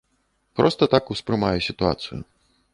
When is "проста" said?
0.59-0.87